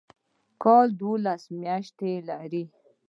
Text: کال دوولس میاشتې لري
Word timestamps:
کال 0.63 0.87
دوولس 0.99 1.43
میاشتې 1.61 2.11
لري 2.27 2.63